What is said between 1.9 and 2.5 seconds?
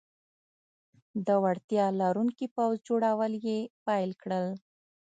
لرونکي